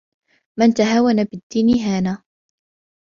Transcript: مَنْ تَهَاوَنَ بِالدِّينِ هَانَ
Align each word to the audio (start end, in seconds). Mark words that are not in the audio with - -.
مَنْ 0.59 0.73
تَهَاوَنَ 0.73 1.23
بِالدِّينِ 1.23 1.79
هَانَ 1.79 2.17